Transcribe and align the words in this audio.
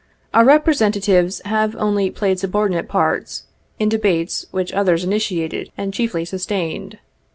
Our 0.33 0.43
Representatives 0.43 1.41
have 1.45 1.75
only 1.75 2.09
played 2.09 2.39
subordinate 2.39 2.87
parts, 2.87 3.43
in 3.77 3.87
debates 3.87 4.47
which 4.49 4.73
others 4.73 5.03
initiated 5.03 5.71
and 5.77 5.93
chiefly 5.93 6.25
sustained. 6.25 6.97